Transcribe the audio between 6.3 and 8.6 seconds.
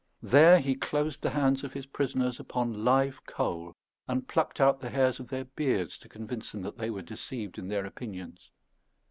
them that they were deceived in their opinions.